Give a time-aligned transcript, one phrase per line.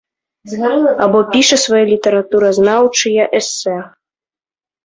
[1.05, 3.77] Або піша свае літаратуразнаўчыя эсэ.